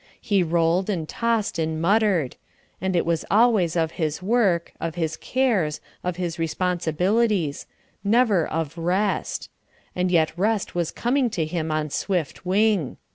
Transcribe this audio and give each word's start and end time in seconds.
He 0.19 0.41
rolled 0.41 0.89
and 0.89 1.07
tossed 1.07 1.59
and 1.59 1.79
muttered; 1.79 2.35
and 2.81 2.95
it 2.95 3.05
was 3.05 3.23
always 3.29 3.75
of 3.75 3.91
his 4.01 4.19
work, 4.19 4.73
of 4.79 4.95
his 4.95 5.15
cares, 5.15 5.79
of 6.03 6.15
his 6.15 6.39
responsibilities 6.39 7.67
never 8.03 8.47
of 8.47 8.79
rest; 8.79 9.51
and 9.95 10.09
yet 10.09 10.33
rest 10.35 10.73
was 10.73 10.89
coming 10.89 11.29
to 11.29 11.45
him 11.45 11.71
on 11.71 11.91
swift 11.91 12.43
wing. 12.43 12.97